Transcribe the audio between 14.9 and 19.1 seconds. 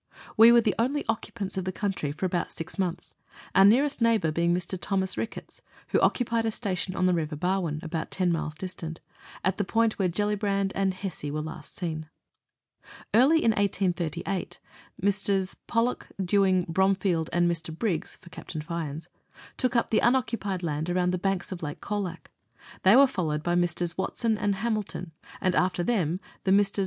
Messrs. Pollock, Dewing, Bromfield, and Mr. Briggs (for Capt. Fyans)